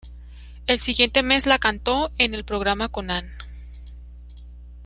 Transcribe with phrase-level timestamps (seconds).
[0.65, 3.29] El siguiente mes la cantó en el programa "Conan".